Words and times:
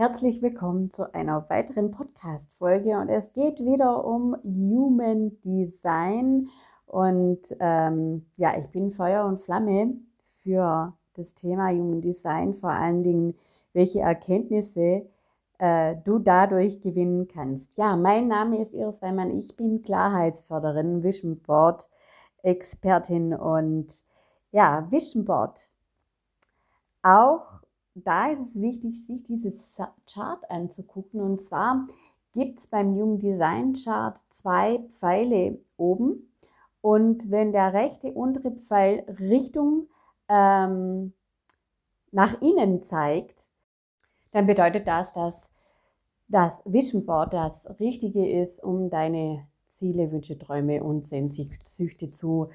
Herzlich 0.00 0.40
willkommen 0.42 0.92
zu 0.92 1.12
einer 1.12 1.50
weiteren 1.50 1.90
Podcast-Folge 1.90 3.00
und 3.00 3.08
es 3.08 3.32
geht 3.32 3.58
wieder 3.58 4.04
um 4.04 4.36
Human 4.44 5.40
Design 5.40 6.50
und 6.86 7.40
ähm, 7.58 8.24
ja, 8.36 8.56
ich 8.56 8.68
bin 8.68 8.92
Feuer 8.92 9.24
und 9.24 9.40
Flamme 9.40 9.96
für 10.40 10.96
das 11.14 11.34
Thema 11.34 11.70
Human 11.70 12.00
Design, 12.00 12.54
vor 12.54 12.70
allen 12.70 13.02
Dingen, 13.02 13.34
welche 13.72 13.98
Erkenntnisse 13.98 15.04
äh, 15.58 15.96
du 16.04 16.20
dadurch 16.20 16.80
gewinnen 16.80 17.26
kannst. 17.26 17.76
Ja, 17.76 17.96
mein 17.96 18.28
Name 18.28 18.60
ist 18.60 18.74
Iris 18.74 19.02
Weimann, 19.02 19.36
ich 19.36 19.56
bin 19.56 19.82
Klarheitsförderin, 19.82 21.02
Vision 21.02 21.40
Board 21.40 21.90
Expertin 22.44 23.34
und 23.34 23.92
ja, 24.52 24.86
Vision 24.92 25.24
Board. 25.24 25.72
Auch 27.02 27.58
da 28.04 28.30
ist 28.30 28.40
es 28.40 28.60
wichtig, 28.60 29.06
sich 29.06 29.22
dieses 29.22 29.74
Chart 30.06 30.50
anzugucken. 30.50 31.20
Und 31.20 31.42
zwar 31.42 31.86
gibt 32.32 32.60
es 32.60 32.66
beim 32.66 32.94
Human 32.94 33.18
Design 33.18 33.74
Chart 33.74 34.18
zwei 34.30 34.78
Pfeile 34.90 35.58
oben. 35.76 36.32
Und 36.80 37.30
wenn 37.30 37.52
der 37.52 37.72
rechte 37.72 38.12
untere 38.12 38.52
Pfeil 38.52 39.04
Richtung 39.18 39.88
ähm, 40.28 41.12
nach 42.12 42.40
innen 42.40 42.82
zeigt, 42.82 43.50
dann 44.30 44.46
bedeutet 44.46 44.86
das, 44.86 45.12
dass 45.12 45.50
das 46.28 46.62
Vision 46.66 47.06
Board 47.06 47.32
das 47.32 47.66
Richtige 47.80 48.28
ist, 48.28 48.62
um 48.62 48.90
deine 48.90 49.48
Ziele, 49.66 50.12
Wünsche, 50.12 50.38
Träume 50.38 50.82
und 50.82 51.06
Sehnsüchte 51.06 52.10
zu 52.10 52.50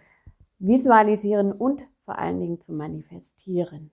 visualisieren 0.60 1.52
und 1.52 1.84
vor 2.06 2.18
allen 2.18 2.40
Dingen 2.40 2.62
zu 2.62 2.74
manifestieren. 2.74 3.92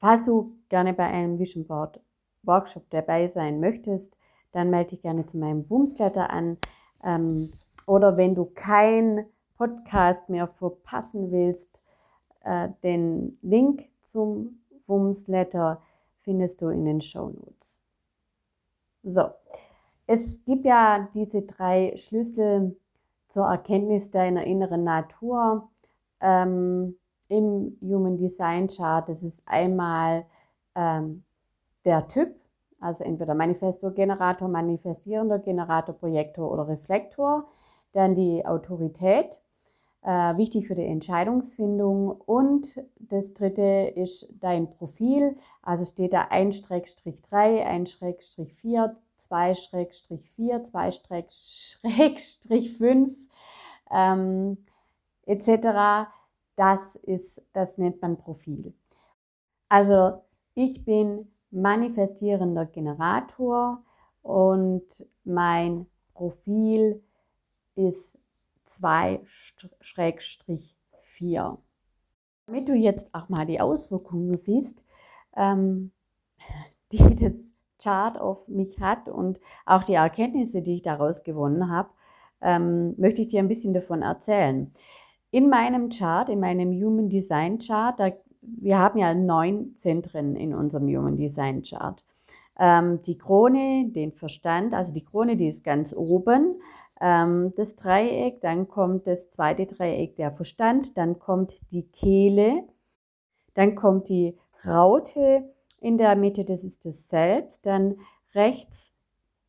Falls 0.00 0.22
du 0.22 0.56
gerne 0.70 0.94
bei 0.94 1.06
einem 1.06 1.38
Vision 1.38 1.66
Board 1.66 2.00
Workshop 2.42 2.88
dabei 2.88 3.28
sein 3.28 3.60
möchtest, 3.60 4.16
dann 4.52 4.70
melde 4.70 4.90
dich 4.90 5.02
gerne 5.02 5.26
zu 5.26 5.36
meinem 5.36 5.68
Wumsletter 5.68 6.30
an. 6.30 6.56
Ähm, 7.04 7.50
oder 7.86 8.16
wenn 8.16 8.34
du 8.34 8.46
kein 8.46 9.26
Podcast 9.56 10.30
mehr 10.30 10.48
verpassen 10.48 11.30
willst, 11.30 11.82
äh, 12.44 12.70
den 12.82 13.38
Link 13.42 13.90
zum 14.00 14.62
Wumsletter 14.86 15.82
findest 16.22 16.62
du 16.62 16.68
in 16.68 16.86
den 16.86 17.02
Show 17.02 17.28
Notes. 17.28 17.84
So, 19.02 19.28
es 20.06 20.44
gibt 20.46 20.64
ja 20.64 21.10
diese 21.12 21.42
drei 21.42 21.94
Schlüssel 21.96 22.78
zur 23.28 23.46
Erkenntnis 23.46 24.10
deiner 24.10 24.44
inneren 24.44 24.84
Natur. 24.84 25.68
Ähm, 26.20 26.96
im 27.30 27.78
Human 27.80 28.18
Design 28.18 28.66
Chart. 28.66 29.08
Das 29.08 29.22
ist 29.22 29.42
einmal 29.46 30.26
ähm, 30.74 31.22
der 31.84 32.08
Typ, 32.08 32.34
also 32.80 33.04
entweder 33.04 33.34
Manifestor, 33.34 33.92
Generator, 33.92 34.48
manifestierender 34.48 35.38
Generator, 35.38 35.94
Projektor 35.94 36.50
oder 36.50 36.66
Reflektor. 36.68 37.46
Dann 37.92 38.14
die 38.14 38.44
Autorität, 38.44 39.40
äh, 40.02 40.36
wichtig 40.36 40.66
für 40.66 40.74
die 40.74 40.86
Entscheidungsfindung. 40.86 42.10
Und 42.10 42.82
das 42.98 43.32
dritte 43.32 43.92
ist 43.94 44.34
dein 44.40 44.68
Profil, 44.68 45.36
also 45.62 45.84
steht 45.84 46.12
da 46.12 46.30
1-3, 46.30 47.64
1-4, 47.64 48.96
2-4, 49.18 50.72
2-5 50.72 53.14
ähm, 53.92 54.58
etc 55.26 56.08
das 56.60 56.94
ist, 56.96 57.42
das 57.54 57.78
nennt 57.78 58.02
man 58.02 58.18
Profil. 58.18 58.74
Also 59.70 60.22
ich 60.54 60.84
bin 60.84 61.32
manifestierender 61.50 62.66
Generator 62.66 63.82
und 64.20 65.06
mein 65.24 65.86
Profil 66.12 67.02
ist 67.76 68.18
2-4. 68.68 71.56
Damit 72.44 72.68
du 72.68 72.74
jetzt 72.74 73.08
auch 73.14 73.30
mal 73.30 73.46
die 73.46 73.62
Auswirkungen 73.62 74.36
siehst, 74.36 74.84
ähm, 75.34 75.92
die 76.92 77.14
das 77.14 77.54
Chart 77.82 78.20
auf 78.20 78.48
mich 78.48 78.80
hat 78.80 79.08
und 79.08 79.40
auch 79.64 79.84
die 79.84 79.94
Erkenntnisse, 79.94 80.60
die 80.60 80.74
ich 80.74 80.82
daraus 80.82 81.22
gewonnen 81.22 81.70
habe, 81.70 81.88
ähm, 82.42 82.94
möchte 82.98 83.22
ich 83.22 83.28
dir 83.28 83.38
ein 83.38 83.48
bisschen 83.48 83.72
davon 83.72 84.02
erzählen. 84.02 84.70
In 85.30 85.48
meinem 85.48 85.90
Chart, 85.90 86.28
in 86.28 86.40
meinem 86.40 86.72
Human 86.72 87.08
Design 87.08 87.58
Chart, 87.58 87.98
da, 87.98 88.10
wir 88.40 88.78
haben 88.78 88.98
ja 88.98 89.14
neun 89.14 89.76
Zentren 89.76 90.36
in 90.36 90.54
unserem 90.54 90.88
Human 90.88 91.16
Design 91.16 91.62
Chart. 91.62 92.04
Ähm, 92.58 93.00
die 93.02 93.16
Krone, 93.16 93.88
den 93.88 94.12
Verstand, 94.12 94.74
also 94.74 94.92
die 94.92 95.04
Krone, 95.04 95.36
die 95.36 95.48
ist 95.48 95.64
ganz 95.64 95.94
oben. 95.94 96.60
Ähm, 97.00 97.52
das 97.56 97.76
Dreieck, 97.76 98.40
dann 98.40 98.68
kommt 98.68 99.06
das 99.06 99.30
zweite 99.30 99.66
Dreieck, 99.66 100.16
der 100.16 100.32
Verstand, 100.32 100.98
dann 100.98 101.18
kommt 101.18 101.72
die 101.72 101.88
Kehle, 101.88 102.64
dann 103.54 103.74
kommt 103.74 104.08
die 104.08 104.36
Raute 104.66 105.44
in 105.80 105.96
der 105.96 106.16
Mitte, 106.16 106.44
das 106.44 106.64
ist 106.64 106.84
das 106.84 107.08
Selbst, 107.08 107.64
dann 107.64 107.96
rechts 108.34 108.92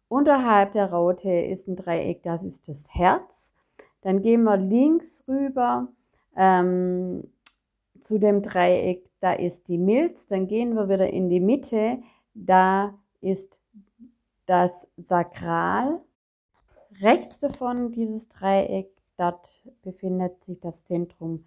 unterhalb 0.07 0.73
der 0.73 0.91
Raute 0.91 1.31
ist 1.31 1.67
ein 1.67 1.75
Dreieck, 1.75 2.23
das 2.23 2.43
ist 2.43 2.67
das 2.67 2.93
Herz. 2.93 3.53
Dann 4.01 4.21
gehen 4.21 4.43
wir 4.43 4.57
links 4.57 5.23
rüber 5.27 5.87
ähm, 6.35 7.31
zu 7.99 8.17
dem 8.17 8.41
Dreieck, 8.41 9.09
da 9.19 9.33
ist 9.33 9.67
die 9.67 9.77
Milz. 9.77 10.27
Dann 10.27 10.47
gehen 10.47 10.73
wir 10.73 10.89
wieder 10.89 11.09
in 11.09 11.29
die 11.29 11.39
Mitte, 11.39 12.01
da 12.33 12.97
ist 13.21 13.61
das 14.45 14.87
Sakral. 14.97 16.01
Rechts 16.99 17.39
davon 17.39 17.91
dieses 17.91 18.27
Dreieck, 18.27 18.89
dort 19.17 19.67
befindet 19.81 20.43
sich 20.43 20.59
das 20.59 20.83
Zentrum 20.83 21.45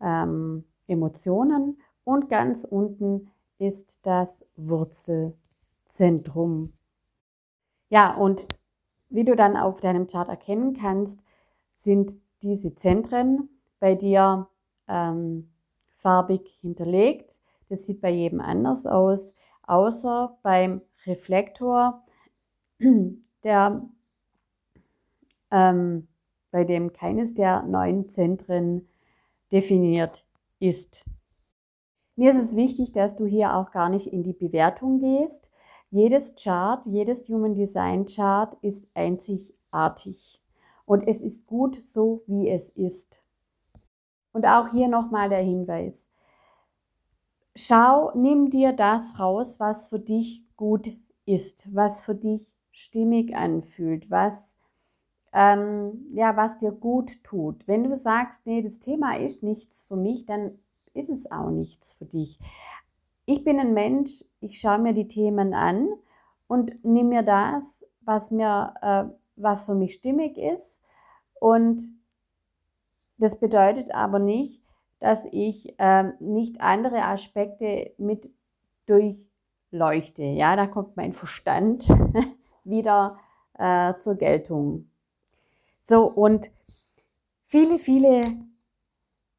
ähm, 0.00 0.64
Emotionen 0.86 1.78
und 2.04 2.28
ganz 2.28 2.64
unten 2.64 3.30
ist 3.58 4.06
das 4.06 4.44
Wurzelzentrum. 4.56 6.72
Ja, 7.88 8.14
und 8.14 8.46
wie 9.08 9.24
du 9.24 9.36
dann 9.36 9.56
auf 9.56 9.80
deinem 9.80 10.06
Chart 10.06 10.28
erkennen 10.28 10.74
kannst, 10.74 11.24
sind 11.84 12.18
diese 12.42 12.74
Zentren 12.74 13.48
bei 13.78 13.94
dir 13.94 14.48
ähm, 14.88 15.50
farbig 15.92 16.58
hinterlegt. 16.60 17.40
Das 17.68 17.86
sieht 17.86 18.00
bei 18.00 18.10
jedem 18.10 18.40
anders 18.40 18.86
aus, 18.86 19.34
außer 19.62 20.38
beim 20.42 20.82
Reflektor, 21.06 22.04
der 23.44 23.88
ähm, 25.50 26.08
bei 26.50 26.64
dem 26.64 26.92
keines 26.92 27.34
der 27.34 27.62
neun 27.62 28.08
Zentren 28.08 28.88
definiert 29.50 30.24
ist. 30.58 31.04
Mir 32.16 32.30
ist 32.30 32.38
es 32.38 32.56
wichtig, 32.56 32.92
dass 32.92 33.16
du 33.16 33.26
hier 33.26 33.56
auch 33.56 33.72
gar 33.72 33.88
nicht 33.88 34.06
in 34.06 34.22
die 34.22 34.34
Bewertung 34.34 35.00
gehst. 35.00 35.50
Jedes 35.90 36.34
Chart, 36.36 36.84
jedes 36.86 37.28
Human 37.28 37.54
Design 37.54 38.06
Chart 38.06 38.54
ist 38.62 38.88
einzigartig. 38.94 40.43
Und 40.86 41.06
es 41.08 41.22
ist 41.22 41.46
gut 41.46 41.80
so, 41.80 42.22
wie 42.26 42.50
es 42.50 42.70
ist. 42.70 43.22
Und 44.32 44.46
auch 44.46 44.68
hier 44.68 44.88
nochmal 44.88 45.28
der 45.28 45.42
Hinweis. 45.42 46.10
Schau, 47.56 48.10
nimm 48.14 48.50
dir 48.50 48.72
das 48.72 49.20
raus, 49.20 49.60
was 49.60 49.86
für 49.86 50.00
dich 50.00 50.42
gut 50.56 50.90
ist, 51.24 51.72
was 51.72 52.02
für 52.02 52.14
dich 52.14 52.56
stimmig 52.72 53.36
anfühlt, 53.36 54.10
was, 54.10 54.58
ähm, 55.32 56.06
ja, 56.10 56.36
was 56.36 56.58
dir 56.58 56.72
gut 56.72 57.22
tut. 57.22 57.66
Wenn 57.68 57.84
du 57.84 57.96
sagst, 57.96 58.44
nee, 58.44 58.60
das 58.60 58.80
Thema 58.80 59.16
ist 59.16 59.44
nichts 59.44 59.82
für 59.82 59.96
mich, 59.96 60.26
dann 60.26 60.58
ist 60.94 61.08
es 61.08 61.30
auch 61.30 61.50
nichts 61.50 61.94
für 61.94 62.04
dich. 62.04 62.38
Ich 63.26 63.44
bin 63.44 63.60
ein 63.60 63.72
Mensch, 63.72 64.24
ich 64.40 64.58
schaue 64.58 64.78
mir 64.78 64.92
die 64.92 65.08
Themen 65.08 65.54
an 65.54 65.88
und 66.46 66.84
nehme 66.84 67.08
mir 67.08 67.22
das, 67.22 67.86
was 68.00 68.30
mir 68.30 68.74
äh, 68.82 69.04
was 69.36 69.66
für 69.66 69.74
mich 69.74 69.94
stimmig 69.94 70.38
ist. 70.38 70.82
Und 71.40 71.82
das 73.18 73.38
bedeutet 73.38 73.94
aber 73.94 74.18
nicht, 74.18 74.62
dass 75.00 75.26
ich 75.30 75.74
ähm, 75.78 76.14
nicht 76.18 76.60
andere 76.60 77.02
Aspekte 77.02 77.92
mit 77.98 78.30
durchleuchte. 78.86 80.22
Ja, 80.22 80.56
da 80.56 80.66
kommt 80.66 80.96
mein 80.96 81.12
Verstand 81.12 81.86
wieder 82.64 83.18
äh, 83.58 83.94
zur 83.98 84.16
Geltung. 84.16 84.90
So, 85.82 86.06
und 86.06 86.50
viele, 87.44 87.78
viele 87.78 88.24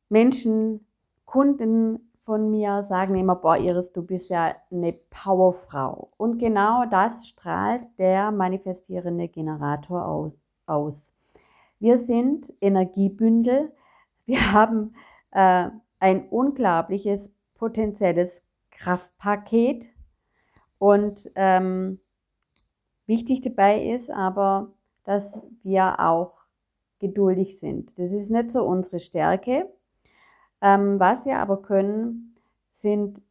Menschen, 0.09 0.85
Kunden 1.25 2.04
von 2.25 2.49
mir 2.49 2.81
sagen 2.81 3.15
immer, 3.15 3.35
boah, 3.35 3.55
Iris, 3.55 3.91
du 3.91 4.01
bist 4.01 4.31
ja 4.31 4.55
eine 4.71 4.93
Powerfrau. 5.11 6.11
Und 6.17 6.39
genau 6.39 6.85
das 6.89 7.27
strahlt 7.27 7.97
der 7.99 8.31
manifestierende 8.31 9.27
Generator 9.27 10.33
aus. 10.65 11.13
Wir 11.79 11.99
sind 11.99 12.51
Energiebündel. 12.61 13.71
Wir 14.25 14.51
haben 14.53 14.95
äh, 15.31 15.69
ein 15.99 16.27
unglaubliches 16.29 17.31
potenzielles 17.53 18.43
Kraftpaket 18.71 19.93
Und 20.79 21.31
ähm, 21.35 21.99
wichtig 23.05 23.41
dabei 23.41 23.85
ist 23.85 24.09
aber, 24.09 24.73
dass 25.03 25.41
wir 25.61 25.99
auch 25.99 26.47
geduldig 26.97 27.59
sind. 27.59 27.99
Das 27.99 28.11
ist 28.11 28.31
nicht 28.31 28.51
so 28.51 28.63
unsere 28.63 28.99
Stärke. 28.99 29.71
Ähm, 30.61 30.99
was 30.99 31.25
wir 31.25 31.39
aber 31.39 31.61
können, 31.61 32.35
sind, 32.71 33.21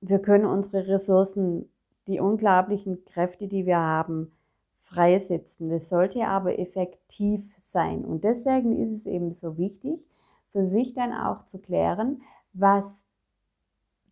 wir 0.00 0.20
können 0.20 0.46
unsere 0.46 0.88
Ressourcen, 0.88 1.70
die 2.06 2.20
unglaublichen 2.20 3.04
Kräfte, 3.04 3.46
die 3.48 3.66
wir 3.66 3.78
haben, 3.78 4.32
freisetzen. 4.78 5.70
Das 5.70 5.88
sollte 5.88 6.26
aber 6.26 6.58
effektiv 6.58 7.54
sein. 7.56 8.04
Und 8.04 8.24
deswegen 8.24 8.76
ist 8.80 8.90
es 8.90 9.06
eben 9.06 9.32
so 9.32 9.56
wichtig, 9.56 10.08
für 10.50 10.64
sich 10.64 10.92
dann 10.92 11.12
auch 11.12 11.44
zu 11.44 11.58
klären, 11.58 12.22
was 12.52 13.06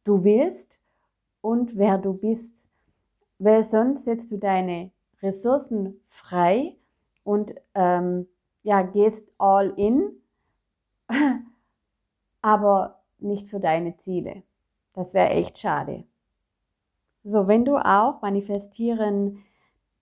du 0.04 0.24
willst 0.24 0.80
und 1.40 1.76
wer 1.76 1.98
du 1.98 2.14
bist. 2.14 2.68
Weil 3.38 3.62
sonst 3.62 4.04
setzt 4.04 4.30
du 4.30 4.38
deine 4.38 4.90
Ressourcen 5.22 6.00
frei 6.06 6.76
und 7.24 7.54
ähm, 7.74 8.26
ja, 8.62 8.82
gehst 8.82 9.32
all 9.38 9.70
in, 9.76 10.22
aber 12.42 13.00
nicht 13.18 13.48
für 13.48 13.60
deine 13.60 13.96
Ziele. 13.96 14.42
Das 14.92 15.14
wäre 15.14 15.30
echt 15.30 15.58
schade. 15.58 16.04
So, 17.22 17.46
wenn 17.48 17.64
du 17.64 17.76
auch 17.76 18.22
manifestieren 18.22 19.44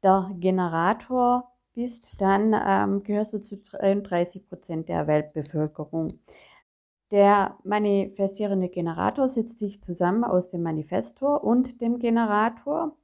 der 0.02 0.30
Generator 0.38 1.50
bist, 1.74 2.20
dann 2.20 2.54
ähm, 2.66 3.02
gehörst 3.02 3.34
du 3.34 3.40
zu 3.40 3.58
33 3.58 4.48
Prozent 4.48 4.88
der 4.88 5.06
Weltbevölkerung. 5.06 6.20
Der 7.10 7.56
manifestierende 7.64 8.68
Generator 8.68 9.28
setzt 9.28 9.58
sich 9.58 9.82
zusammen 9.82 10.24
aus 10.24 10.48
dem 10.48 10.62
Manifestor 10.62 11.42
und 11.42 11.80
dem 11.80 11.98
Generator. 11.98 12.96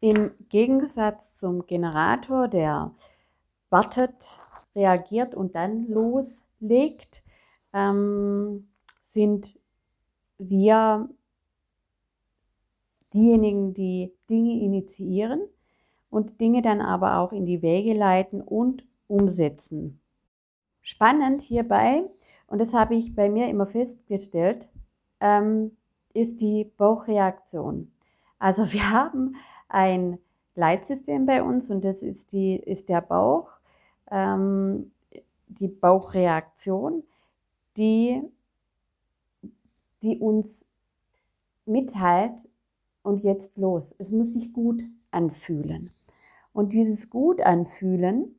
Im 0.00 0.32
Gegensatz 0.48 1.38
zum 1.38 1.66
Generator, 1.66 2.48
der 2.48 2.92
wartet, 3.70 4.38
reagiert 4.74 5.34
und 5.34 5.56
dann 5.56 5.86
loslegt, 5.88 7.22
ähm, 7.72 8.68
sind 9.00 9.58
wir 10.38 11.08
diejenigen, 13.12 13.74
die 13.74 14.12
Dinge 14.28 14.60
initiieren 14.60 15.40
und 16.10 16.40
Dinge 16.40 16.62
dann 16.62 16.80
aber 16.80 17.18
auch 17.18 17.32
in 17.32 17.46
die 17.46 17.62
Wege 17.62 17.94
leiten 17.94 18.40
und 18.40 18.84
umsetzen. 19.08 20.00
Spannend 20.82 21.42
hierbei, 21.42 22.04
und 22.46 22.60
das 22.60 22.74
habe 22.74 22.94
ich 22.94 23.14
bei 23.14 23.28
mir 23.28 23.48
immer 23.48 23.66
festgestellt, 23.66 24.68
ähm, 25.20 25.76
ist 26.14 26.40
die 26.40 26.70
Bauchreaktion. 26.76 27.92
Also 28.38 28.62
wir 28.72 28.90
haben 28.90 29.36
ein 29.68 30.18
Leitsystem 30.54 31.26
bei 31.26 31.42
uns 31.42 31.70
und 31.70 31.84
das 31.84 32.02
ist, 32.02 32.32
die, 32.32 32.56
ist 32.56 32.88
der 32.88 33.00
Bauch, 33.00 33.50
ähm, 34.10 34.92
die 35.48 35.68
Bauchreaktion, 35.68 37.02
die, 37.76 38.22
die 40.02 40.18
uns 40.18 40.66
mitteilt, 41.64 42.48
und 43.06 43.22
jetzt 43.22 43.56
los. 43.56 43.94
Es 43.98 44.10
muss 44.10 44.32
sich 44.32 44.52
gut 44.52 44.82
anfühlen. 45.12 45.92
Und 46.52 46.72
dieses 46.72 47.08
gut 47.08 47.40
anfühlen, 47.40 48.34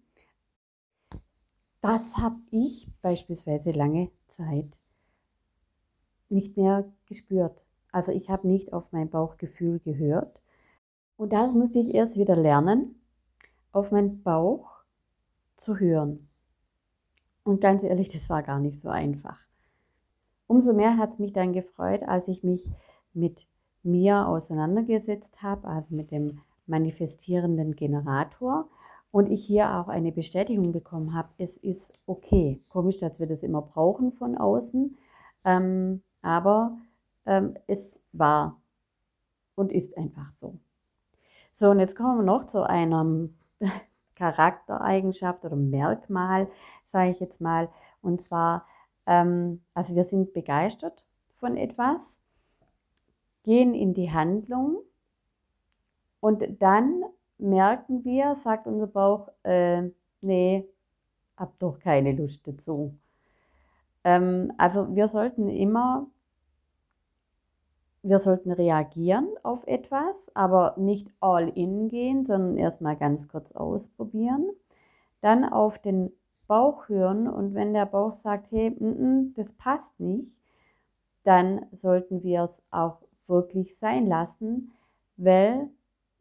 das 1.80 2.18
habe 2.18 2.36
ich 2.52 2.90
beispielsweise 3.02 3.70
lange 3.70 4.12
Zeit 4.28 4.82
nicht 6.28 6.58
mehr 6.58 6.92
gespürt. 7.06 7.64
Also 7.94 8.12
ich 8.12 8.30
habe 8.30 8.46
nicht 8.46 8.74
auf 8.74 8.92
mein 8.92 9.10
Bauchgefühl 9.10 9.80
gehört. 9.80 10.42
Und 11.16 11.32
das 11.32 11.54
musste 11.54 11.80
ich 11.80 11.94
erst 11.94 12.18
wieder 12.18 12.36
lernen, 12.36 13.02
auf 13.72 13.92
meinen 13.92 14.22
Bauch 14.22 14.84
zu 15.56 15.80
hören. 15.80 16.27
Und 17.48 17.62
ganz 17.62 17.82
ehrlich, 17.84 18.12
das 18.12 18.30
war 18.30 18.44
gar 18.44 18.60
nicht 18.60 18.78
so 18.78 18.90
einfach. 18.90 19.38
Umso 20.48 20.74
mehr 20.74 20.98
hat 20.98 21.12
es 21.12 21.20
mich 21.20 21.32
dann 21.32 21.54
gefreut, 21.54 22.04
als 22.04 22.28
ich 22.28 22.44
mich 22.44 22.70
mit 23.14 23.48
mir 23.84 24.28
auseinandergesetzt 24.28 25.42
habe, 25.42 25.66
also 25.66 25.96
mit 25.96 26.12
dem 26.12 26.42
manifestierenden 26.66 27.78
Generator 27.78 28.68
und 29.12 29.30
ich 29.30 29.46
hier 29.46 29.78
auch 29.78 29.88
eine 29.88 30.12
Bestätigung 30.12 30.74
bekommen 30.74 31.14
habe, 31.14 31.30
es 31.38 31.56
ist 31.56 31.94
okay. 32.06 32.60
Komisch, 32.70 32.98
dass 32.98 33.18
wir 33.18 33.28
das 33.28 33.44
immer 33.44 33.62
brauchen 33.62 34.12
von 34.12 34.38
außen, 34.38 34.98
ähm, 35.46 36.02
aber 36.22 36.78
ähm, 37.26 37.54
es 37.66 37.98
war 38.12 38.60
und 39.56 39.72
ist 39.72 39.98
einfach 39.98 40.30
so. 40.32 40.60
So, 41.54 41.70
und 41.70 41.80
jetzt 41.80 41.96
kommen 41.96 42.18
wir 42.18 42.26
noch 42.26 42.44
zu 42.44 42.68
einer 42.68 43.30
Charaktereigenschaft 44.18 45.46
oder 45.46 45.56
Merkmal, 45.56 46.48
sage 46.86 47.12
ich 47.12 47.20
jetzt 47.20 47.42
mal. 47.42 47.70
Und 48.02 48.22
zwar, 48.22 48.66
ähm, 49.06 49.62
also 49.74 49.96
wir 49.96 50.04
sind 50.04 50.34
begeistert 50.34 51.04
von 51.32 51.56
etwas 51.56 52.20
gehen 53.44 53.74
in 53.74 53.94
die 53.94 54.12
Handlung 54.12 54.82
und 56.20 56.46
dann 56.60 57.04
merken 57.38 58.04
wir, 58.04 58.36
sagt 58.36 58.68
unser 58.68 58.88
Bauch, 58.88 59.30
äh, 59.44 59.84
nee, 60.22 60.68
hab 61.38 61.58
doch 61.60 61.80
keine 61.80 62.12
Lust 62.12 62.48
dazu. 62.48 62.98
Ähm, 64.04 64.52
also 64.58 64.94
wir 64.96 65.08
sollten 65.08 65.48
immer, 65.48 66.08
wir 68.08 68.20
sollten 68.20 68.52
reagieren 68.52 69.28
auf 69.44 69.68
etwas, 69.68 70.32
aber 70.34 70.76
nicht 70.78 71.12
all 71.20 71.50
in 71.50 71.90
gehen, 71.90 72.26
sondern 72.26 72.58
erstmal 72.58 72.96
ganz 72.96 73.28
kurz 73.28 73.52
ausprobieren. 73.52 74.50
Dann 75.22 75.44
auf 75.44 75.80
den 75.80 76.12
Bauch 76.48 76.88
hören 76.88 77.28
und 77.28 77.54
wenn 77.54 77.74
der 77.74 77.86
Bauch 77.86 78.14
sagt, 78.14 78.52
hey, 78.52 78.68
m 78.80 78.94
-m, 78.94 79.36
das 79.36 79.54
passt 79.54 80.00
nicht, 80.00 80.40
dann 81.24 81.66
sollten 81.74 82.24
wir 82.24 82.44
es 82.44 82.64
auch 82.72 83.02
wirklich 83.28 83.78
sein 83.78 84.08
lassen, 84.08 84.72
weil 85.18 85.70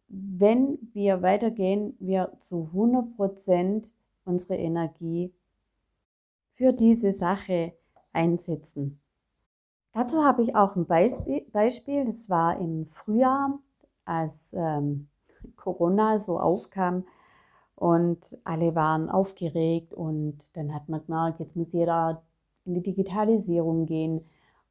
wenn 0.08 0.78
wir 0.92 1.22
weitergehen, 1.22 1.96
wir 2.00 2.32
zu 2.40 2.70
100% 2.74 3.94
unsere 4.24 4.56
Energie 4.56 5.32
für 6.54 6.72
diese 6.72 7.12
Sache 7.12 7.74
einsetzen. 8.12 9.00
Dazu 9.96 10.22
habe 10.22 10.42
ich 10.42 10.54
auch 10.54 10.76
ein 10.76 10.84
Beispiel, 10.84 12.04
das 12.04 12.28
war 12.28 12.60
im 12.60 12.84
Frühjahr, 12.84 13.58
als 14.04 14.52
ähm, 14.52 15.08
Corona 15.56 16.18
so 16.18 16.38
aufkam 16.38 17.06
und 17.76 18.36
alle 18.44 18.74
waren 18.74 19.08
aufgeregt 19.08 19.94
und 19.94 20.54
dann 20.54 20.74
hat 20.74 20.90
man 20.90 21.02
gemerkt, 21.06 21.40
jetzt 21.40 21.56
muss 21.56 21.72
jeder 21.72 22.22
in 22.66 22.74
die 22.74 22.82
Digitalisierung 22.82 23.86
gehen. 23.86 24.22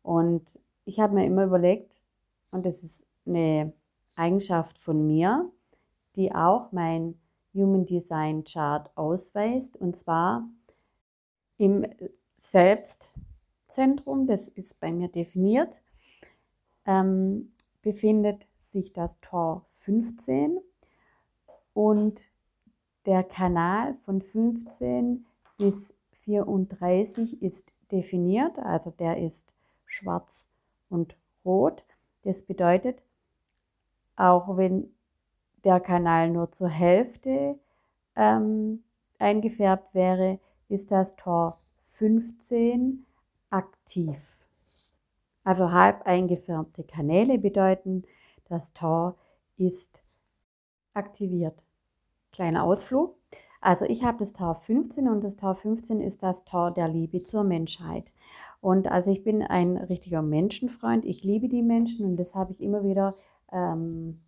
Und 0.03 0.59
ich 0.85 0.99
habe 0.99 1.15
mir 1.15 1.25
immer 1.25 1.45
überlegt, 1.45 2.03
und 2.51 2.63
das 2.63 2.83
ist 2.83 3.03
eine 3.25 3.73
Eigenschaft 4.15 4.77
von 4.77 5.07
mir, 5.07 5.49
die 6.17 6.35
auch 6.35 6.71
mein 6.71 7.19
Human 7.55 7.87
Design 7.87 8.43
Chart 8.43 8.95
ausweist. 8.95 9.75
Und 9.75 9.95
zwar 9.95 10.47
im 11.57 11.83
Selbstzentrum, 13.75 14.25
das 14.25 14.47
ist 14.47 14.79
bei 14.79 14.91
mir 14.91 15.09
definiert, 15.09 15.81
ähm, 16.85 17.51
befindet 17.81 18.47
sich 18.59 18.93
das 18.93 19.19
Tor 19.19 19.65
15 19.67 20.59
und 21.73 22.31
der 23.05 23.23
Kanal 23.23 23.95
von 24.05 24.21
15 24.21 25.25
bis 25.57 25.93
34 26.21 27.41
ist 27.41 27.73
definiert, 27.91 28.59
also 28.59 28.91
der 28.91 29.17
ist 29.17 29.53
schwarz 29.85 30.47
und 30.89 31.17
rot. 31.43 31.83
Das 32.23 32.41
bedeutet, 32.43 33.03
auch 34.15 34.55
wenn 34.57 34.89
der 35.65 35.81
Kanal 35.81 36.29
nur 36.29 36.51
zur 36.51 36.69
Hälfte 36.69 37.59
ähm, 38.15 38.83
eingefärbt 39.19 39.93
wäre, 39.93 40.39
ist 40.69 40.91
das 40.91 41.15
Tor 41.17 41.59
15 41.81 43.05
aktiv. 43.49 44.45
Also 45.43 45.71
halb 45.71 46.05
eingefärbte 46.05 46.83
Kanäle 46.83 47.37
bedeuten, 47.37 48.03
das 48.45 48.73
Tor 48.73 49.15
ist 49.57 50.03
aktiviert. 50.93 51.63
Kleiner 52.31 52.63
Ausflug. 52.63 53.15
Also 53.61 53.85
ich 53.85 54.03
habe 54.03 54.19
das 54.19 54.33
Tor 54.33 54.55
15 54.55 55.07
und 55.07 55.23
das 55.23 55.35
Tor 55.35 55.55
15 55.55 56.01
ist 56.01 56.23
das 56.23 56.45
Tor 56.45 56.71
der 56.71 56.87
Liebe 56.87 57.23
zur 57.23 57.43
Menschheit. 57.43 58.11
Und 58.61 58.87
also 58.87 59.11
ich 59.11 59.23
bin 59.23 59.41
ein 59.43 59.77
richtiger 59.77 60.21
Menschenfreund. 60.21 61.05
Ich 61.05 61.23
liebe 61.23 61.47
die 61.47 61.63
Menschen 61.63 62.05
und 62.05 62.17
das 62.17 62.35
habe 62.35 62.51
ich 62.51 62.61
immer 62.61 62.83
wieder 62.83 63.13
ähm, 63.51 64.21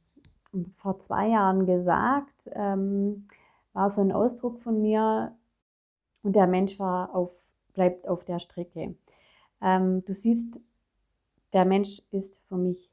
vor 0.74 1.00
zwei 1.00 1.28
Jahren 1.30 1.66
gesagt. 1.66 2.50
Ähm, 2.54 3.28
war 3.74 3.92
so 3.92 4.02
ein 4.02 4.12
Ausdruck 4.12 4.60
von 4.60 4.82
mir 4.82 5.36
und 6.24 6.36
der 6.36 6.48
Mensch 6.48 6.80
war 6.80 7.14
auf, 7.16 7.54
bleibt 7.78 8.08
auf 8.08 8.26
der 8.26 8.40
Strecke. 8.40 8.96
Ähm, 9.62 10.04
du 10.04 10.14
siehst, 10.14 10.60
der 11.54 11.64
Mensch 11.64 12.02
ist 12.10 12.42
für 12.48 12.58
mich 12.58 12.92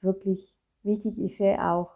wirklich 0.00 0.56
wichtig, 0.84 1.20
ich 1.20 1.36
sehe 1.36 1.62
auch 1.62 1.90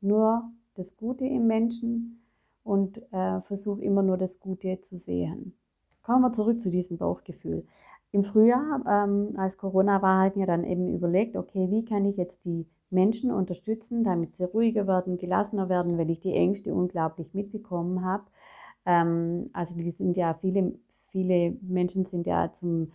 nur 0.00 0.50
das 0.74 0.96
Gute 0.96 1.26
im 1.26 1.48
Menschen 1.48 2.24
und 2.62 3.02
äh, 3.12 3.40
versuche 3.42 3.82
immer 3.82 4.02
nur 4.02 4.16
das 4.16 4.38
Gute 4.38 4.80
zu 4.80 4.96
sehen. 4.96 5.58
Kommen 6.02 6.22
wir 6.22 6.32
zurück 6.32 6.62
zu 6.62 6.70
diesem 6.70 6.96
Bauchgefühl. 6.96 7.66
Im 8.12 8.22
Frühjahr, 8.22 8.82
ähm, 8.88 9.34
als 9.36 9.58
Corona 9.58 10.00
war, 10.00 10.28
ich 10.28 10.36
mir 10.36 10.46
dann 10.46 10.64
eben 10.64 10.94
überlegt, 10.94 11.36
okay, 11.36 11.70
wie 11.70 11.84
kann 11.84 12.04
ich 12.04 12.16
jetzt 12.16 12.44
die 12.44 12.66
Menschen 12.90 13.32
unterstützen, 13.32 14.04
damit 14.04 14.36
sie 14.36 14.44
ruhiger 14.44 14.86
werden, 14.86 15.18
gelassener 15.18 15.68
werden, 15.68 15.98
weil 15.98 16.10
ich 16.10 16.20
die 16.20 16.34
Ängste 16.34 16.72
unglaublich 16.72 17.34
mitbekommen 17.34 18.04
habe. 18.04 18.24
Ähm, 18.86 19.50
also 19.52 19.76
die 19.76 19.90
sind 19.90 20.16
ja 20.16 20.34
viele, 20.34 20.78
viele 21.10 21.56
Menschen 21.62 22.06
sind 22.06 22.26
ja 22.26 22.52
zum 22.52 22.92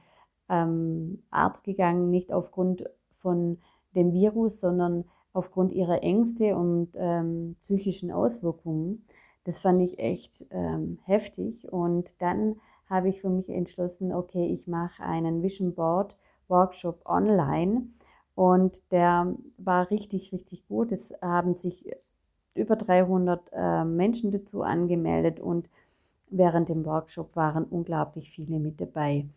ähm, 0.50 1.24
Arzt 1.30 1.64
gegangen, 1.64 2.10
nicht 2.10 2.32
aufgrund 2.32 2.84
von 3.12 3.60
dem 3.96 4.12
Virus, 4.12 4.60
sondern 4.60 5.06
aufgrund 5.34 5.74
ihrer 5.74 6.02
Ängste 6.04 6.56
und 6.56 6.90
ähm, 6.96 7.56
psychischen 7.62 8.12
Auswirkungen. 8.12 9.06
Das 9.44 9.60
fand 9.60 9.82
ich 9.82 10.00
echt 10.00 10.48
ähm, 10.52 11.00
heftig. 11.04 11.72
Und 11.72 12.22
dann 12.22 12.56
habe 12.90 13.10
ich 13.10 13.22
für 13.22 13.30
mich 13.30 13.50
entschlossen, 13.50 14.14
okay, 14.14 14.48
ich 14.52 14.68
mache 14.68 15.04
einen 15.04 15.44
Vision 15.44 15.74
Board 15.74 16.16
Workshop 16.48 17.02
online. 17.06 17.88
Und 18.36 18.92
der 18.92 19.36
war 19.58 19.90
richtig, 19.92 20.32
richtig 20.34 20.68
gut. 20.68 20.92
Es 20.92 21.14
haben 21.22 21.56
sich 21.56 21.86
über 22.54 22.76
300 22.76 23.52
äh, 23.54 23.84
Menschen 23.86 24.32
dazu 24.32 24.62
angemeldet 24.62 25.40
und 25.40 25.70
während 26.30 26.70
dem 26.70 26.86
Workshop 26.86 27.36
waren 27.36 27.66
unglaublich 27.66 28.30
viele 28.32 28.60
mit 28.60 28.80
dabei. 28.82 29.28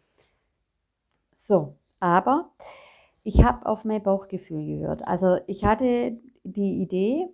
So, 1.35 1.75
aber 2.01 2.51
ich 3.23 3.45
habe 3.45 3.67
auf 3.67 3.85
mein 3.85 4.03
Bauchgefühl 4.03 4.65
gehört. 4.65 5.07
Also 5.07 5.39
ich 5.47 5.65
hatte 5.65 6.19
die 6.45 6.81
Idee, 6.83 7.29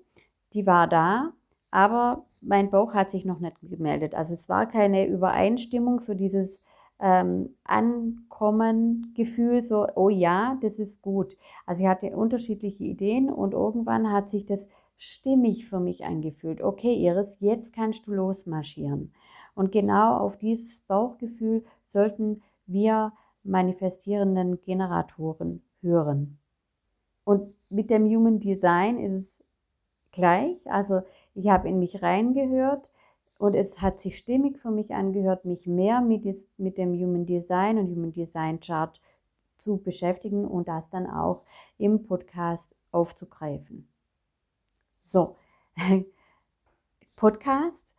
die 0.52 0.66
war 0.66 0.88
da, 0.88 1.32
aber 1.70 2.24
mein 2.42 2.70
Bauch 2.70 2.94
hat 2.94 3.10
sich 3.10 3.24
noch 3.24 3.40
nicht 3.40 3.56
gemeldet. 3.62 4.14
Also 4.14 4.34
es 4.34 4.48
war 4.48 4.66
keine 4.66 5.06
Übereinstimmung, 5.06 6.00
so 6.00 6.14
dieses 6.14 6.62
ähm, 7.00 7.50
Ankommen-Gefühl, 7.64 9.62
so, 9.62 9.86
oh 9.94 10.08
ja, 10.08 10.58
das 10.62 10.78
ist 10.78 11.02
gut. 11.02 11.36
Also 11.66 11.82
ich 11.82 11.88
hatte 11.88 12.16
unterschiedliche 12.16 12.84
Ideen 12.84 13.30
und 13.30 13.54
irgendwann 13.54 14.12
hat 14.12 14.30
sich 14.30 14.46
das 14.46 14.68
stimmig 14.96 15.66
für 15.66 15.80
mich 15.80 16.04
angefühlt. 16.04 16.62
Okay, 16.62 16.94
Iris, 16.94 17.38
jetzt 17.40 17.74
kannst 17.74 18.06
du 18.06 18.12
losmarschieren. 18.12 19.12
Und 19.54 19.72
genau 19.72 20.16
auf 20.18 20.36
dieses 20.36 20.80
Bauchgefühl 20.80 21.64
sollten 21.86 22.42
wir 22.66 23.12
manifestierenden 23.44 24.60
Generatoren 24.62 25.62
hören. 25.80 26.38
Und 27.24 27.54
mit 27.70 27.90
dem 27.90 28.04
Human 28.06 28.40
Design 28.40 28.98
ist 28.98 29.14
es 29.14 29.44
gleich. 30.12 30.70
Also 30.70 31.02
ich 31.34 31.48
habe 31.48 31.68
in 31.68 31.78
mich 31.78 32.02
reingehört 32.02 32.92
und 33.38 33.54
es 33.54 33.80
hat 33.80 34.00
sich 34.00 34.16
stimmig 34.16 34.58
für 34.58 34.70
mich 34.70 34.94
angehört, 34.94 35.44
mich 35.44 35.66
mehr 35.66 36.00
mit, 36.00 36.26
mit 36.56 36.78
dem 36.78 36.94
Human 36.94 37.26
Design 37.26 37.78
und 37.78 37.90
Human 37.90 38.12
Design 38.12 38.60
Chart 38.60 39.00
zu 39.58 39.78
beschäftigen 39.78 40.46
und 40.46 40.68
das 40.68 40.90
dann 40.90 41.06
auch 41.08 41.42
im 41.78 42.04
Podcast 42.04 42.76
aufzugreifen. 42.90 43.88
So, 45.04 45.36
Podcast, 47.16 47.96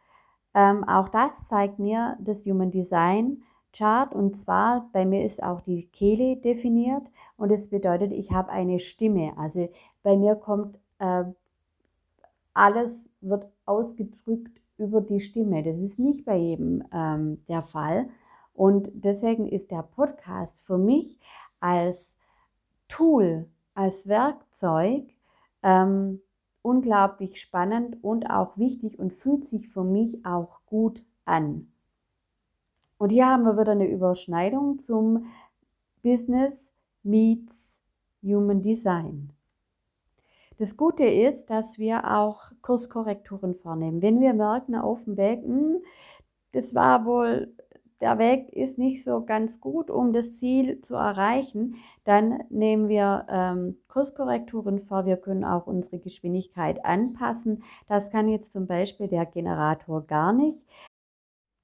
ähm, 0.55 0.83
auch 0.85 1.09
das 1.09 1.47
zeigt 1.47 1.77
mir 1.77 2.17
das 2.19 2.45
Human 2.45 2.71
Design 2.71 3.43
Chart 3.75 4.15
und 4.15 4.37
zwar 4.37 4.89
bei 4.93 5.05
mir 5.05 5.25
ist 5.25 5.43
auch 5.43 5.59
die 5.59 5.87
Kehle 5.87 6.37
definiert 6.37 7.11
und 7.35 7.51
es 7.51 7.69
bedeutet, 7.69 8.13
ich 8.13 8.31
habe 8.31 8.49
eine 8.49 8.79
Stimme. 8.79 9.33
Also 9.37 9.69
bei 10.01 10.15
mir 10.15 10.35
kommt 10.35 10.79
äh, 10.99 11.25
alles 12.53 13.11
wird 13.19 13.49
ausgedrückt 13.65 14.61
über 14.77 15.01
die 15.01 15.19
Stimme. 15.19 15.61
Das 15.61 15.79
ist 15.79 15.99
nicht 15.99 16.23
bei 16.23 16.37
jedem 16.37 16.83
ähm, 16.93 17.43
der 17.49 17.61
Fall 17.61 18.05
und 18.53 18.89
deswegen 18.93 19.47
ist 19.47 19.71
der 19.71 19.83
Podcast 19.83 20.65
für 20.65 20.77
mich 20.77 21.19
als 21.59 22.15
Tool, 22.87 23.49
als 23.73 24.07
Werkzeug 24.07 25.03
ähm, 25.63 26.21
unglaublich 26.65 27.39
spannend 27.39 28.03
und 28.03 28.29
auch 28.29 28.57
wichtig 28.57 28.97
und 28.97 29.13
fühlt 29.13 29.45
sich 29.45 29.69
für 29.69 29.83
mich 29.83 30.25
auch 30.25 30.61
gut 30.65 31.03
an. 31.23 31.71
Und 32.97 33.11
hier 33.11 33.27
haben 33.27 33.43
wir 33.43 33.57
wieder 33.57 33.73
eine 33.73 33.87
Überschneidung 33.87 34.79
zum 34.79 35.27
Business 36.01 36.73
meets 37.03 37.83
Human 38.23 38.61
Design. 38.61 39.31
Das 40.57 40.75
Gute 40.75 41.05
ist, 41.05 41.49
dass 41.49 41.77
wir 41.77 42.15
auch 42.17 42.51
Kurskorrekturen 42.61 43.53
vornehmen. 43.53 44.01
Wenn 44.01 44.21
wir 44.21 44.33
merken 44.33 44.75
auf 44.75 45.03
dem 45.03 45.17
Weg, 45.17 45.43
das 46.53 46.73
war 46.73 47.05
wohl, 47.05 47.53
der 48.01 48.17
Weg 48.19 48.49
ist 48.51 48.77
nicht 48.77 49.03
so 49.03 49.23
ganz 49.23 49.61
gut, 49.61 49.89
um 49.89 50.11
das 50.11 50.37
Ziel 50.37 50.81
zu 50.81 50.95
erreichen, 50.95 51.75
dann 52.03 52.43
nehmen 52.49 52.89
wir 52.89 53.25
ähm, 53.29 53.77
Kurskorrekturen 53.87 54.79
vor. 54.79 55.05
Wir 55.05 55.17
können 55.17 55.45
auch 55.45 55.65
unsere 55.65 55.99
Geschwindigkeit 55.99 56.83
anpassen. 56.83 57.63
Das 57.87 58.11
kann 58.11 58.27
jetzt 58.27 58.51
zum 58.51 58.67
Beispiel 58.67 59.07
der 59.07 59.25
Generator 59.25 60.05
gar 60.05 60.33
nicht. 60.33 60.67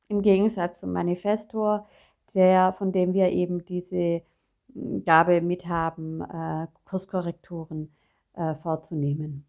Im 0.07 0.21
Gegensatz 0.21 0.79
zum 0.79 0.93
Manifestor, 0.93 1.87
der, 2.33 2.73
von 2.73 2.91
dem 2.91 3.13
wir 3.13 3.29
eben 3.29 3.65
diese 3.65 4.21
hm, 4.73 5.03
Gabe 5.05 5.41
mithaben, 5.41 6.21
äh, 6.21 6.67
Kurskorrekturen 6.85 7.93
äh, 8.33 8.55
vorzunehmen. 8.55 9.45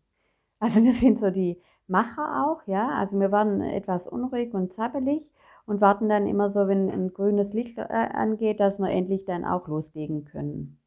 Also 0.59 0.83
wir 0.83 0.93
sind 0.93 1.19
so 1.19 1.31
die 1.31 1.61
Macher 1.93 2.45
auch, 2.45 2.67
ja. 2.67 2.89
Also 2.89 3.21
wir 3.21 3.31
waren 3.31 3.61
etwas 3.61 4.09
unruhig 4.09 4.53
und 4.55 4.73
zappelig 4.73 5.33
und 5.67 5.81
warten 5.81 6.09
dann 6.09 6.27
immer 6.27 6.51
so, 6.51 6.67
wenn 6.67 6.91
ein 6.91 7.13
grünes 7.13 7.53
Licht 7.53 7.79
äh, 7.79 7.83
angeht, 7.85 8.59
dass 8.59 8.81
wir 8.81 8.91
endlich 8.91 9.25
dann 9.25 9.45
auch 9.45 9.69
loslegen 9.69 10.25
können. 10.25 10.81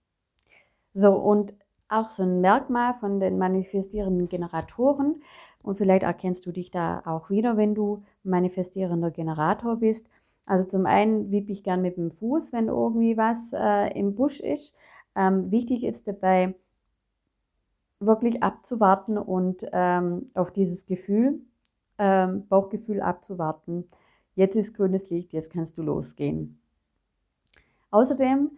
So, 0.93 1.13
und 1.13 1.53
auch 1.87 2.09
so 2.09 2.23
ein 2.23 2.41
Merkmal 2.41 2.93
von 2.95 3.19
den 3.21 3.37
manifestierenden 3.37 4.27
Generatoren, 4.27 5.21
und 5.65 5.77
vielleicht 5.77 6.03
erkennst 6.03 6.45
du 6.45 6.51
dich 6.51 6.69
da 6.69 7.01
auch 7.05 7.31
wieder, 7.31 7.57
wenn 7.57 7.73
du 7.73 8.03
manifestierender 8.23 9.09
Generator 9.09 9.77
bist. 9.77 10.07
Also 10.45 10.67
zum 10.67 10.85
einen 10.85 11.31
wippe 11.31 11.51
ich 11.51 11.63
gern 11.63 11.81
mit 11.81 11.97
dem 11.97 12.11
Fuß, 12.11 12.53
wenn 12.53 12.67
irgendwie 12.67 13.17
was 13.17 13.51
äh, 13.51 13.87
im 13.97 14.13
Busch 14.13 14.39
ist. 14.41 14.75
Ähm, 15.15 15.49
wichtig 15.49 15.83
ist 15.83 16.07
dabei, 16.07 16.53
wirklich 17.99 18.43
abzuwarten 18.43 19.17
und 19.17 19.65
ähm, 19.71 20.31
auf 20.33 20.51
dieses 20.51 20.85
Gefühl, 20.85 21.39
ähm, 21.97 22.47
Bauchgefühl 22.47 23.01
abzuwarten. 23.01 23.87
Jetzt 24.35 24.55
ist 24.55 24.73
grünes 24.73 25.09
Licht, 25.09 25.33
jetzt 25.33 25.51
kannst 25.51 25.77
du 25.77 25.81
losgehen. 25.81 26.59
Außerdem 27.91 28.51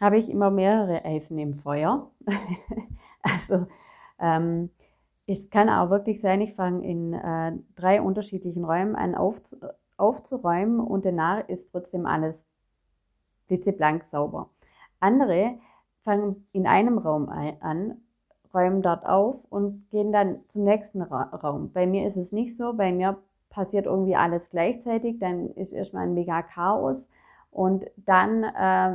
habe 0.00 0.18
ich 0.18 0.30
immer 0.30 0.50
mehrere 0.50 1.04
Eisen 1.04 1.38
im 1.38 1.54
Feuer. 1.54 2.10
also 3.22 3.66
ähm, 4.18 4.70
es 5.26 5.50
kann 5.50 5.68
auch 5.68 5.90
wirklich 5.90 6.20
sein, 6.20 6.40
ich 6.40 6.52
fange 6.54 6.86
in 6.86 7.12
äh, 7.14 7.52
drei 7.74 8.00
unterschiedlichen 8.02 8.64
Räumen 8.64 8.96
an 8.96 9.14
aufzu 9.14 9.56
aufzuräumen 9.98 10.80
und 10.80 11.04
danach 11.04 11.48
ist 11.48 11.70
trotzdem 11.70 12.06
alles 12.06 12.44
blitzeblank 13.46 14.04
sauber. 14.04 14.50
Andere 14.98 15.58
fangen 16.02 16.48
in 16.52 16.66
einem 16.66 16.98
Raum 16.98 17.28
an 17.28 18.02
räumen 18.54 18.82
dort 18.82 19.06
auf 19.06 19.44
und 19.50 19.88
gehen 19.90 20.12
dann 20.12 20.40
zum 20.48 20.64
nächsten 20.64 21.02
Ra 21.02 21.24
Raum. 21.36 21.72
Bei 21.72 21.86
mir 21.86 22.06
ist 22.06 22.16
es 22.16 22.32
nicht 22.32 22.56
so, 22.56 22.74
bei 22.74 22.92
mir 22.92 23.18
passiert 23.50 23.86
irgendwie 23.86 24.16
alles 24.16 24.50
gleichzeitig, 24.50 25.18
dann 25.18 25.50
ist 25.50 25.72
erstmal 25.72 26.04
ein 26.04 26.14
mega 26.14 26.42
Chaos 26.42 27.08
und 27.50 27.86
dann 27.96 28.44
äh, 28.44 28.94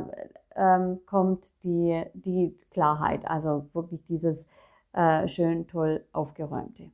äh, 0.54 0.96
kommt 1.06 1.62
die, 1.62 2.02
die 2.14 2.58
Klarheit, 2.70 3.28
also 3.28 3.66
wirklich 3.72 4.02
dieses 4.04 4.46
äh, 4.92 5.28
schön 5.28 5.66
toll 5.68 6.04
aufgeräumte. 6.12 6.90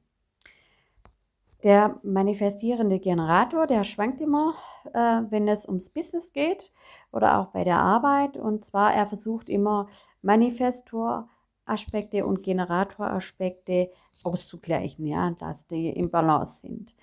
Der 1.65 1.99
manifestierende 2.03 2.99
Generator, 2.99 3.67
der 3.67 3.85
schwankt 3.85 4.21
immer, 4.21 4.53
äh, 4.93 5.23
wenn 5.31 5.49
es 5.49 5.67
ums 5.67 5.89
Business 5.89 6.35
geht 6.35 6.75
oder 7.11 7.39
auch 7.39 7.47
bei 7.47 7.65
der 7.65 7.79
Arbeit. 7.79 8.37
Und 8.37 8.67
zwar, 8.67 8.93
er 8.93 9.07
versucht 9.07 9.49
immer 9.49 9.89
Manifestor 10.21 11.31
Aspekte 11.67 12.27
und 12.27 12.43
Generatoraspekte 12.43 13.91
auszugleichen, 14.23 15.07
ja, 15.07 15.31
dass 15.33 15.67
die 15.67 15.91
im 15.91 16.11
Balance 16.11 16.61
sind. 16.61 16.95